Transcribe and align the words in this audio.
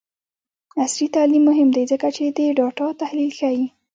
عصري 0.83 1.07
تعلیم 1.15 1.43
مهم 1.49 1.69
دی 1.75 1.83
ځکه 1.91 2.07
چې 2.15 2.23
د 2.37 2.39
ډاټا 2.57 2.87
تحلیل 3.01 3.31
ښيي. 3.39 3.65